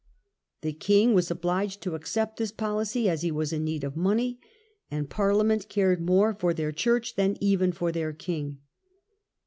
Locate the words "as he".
3.07-3.29